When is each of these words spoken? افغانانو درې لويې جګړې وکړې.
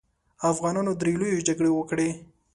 افغانانو 0.51 0.91
درې 1.01 1.13
لويې 1.21 1.45
جګړې 1.47 1.71
وکړې. 1.73 2.09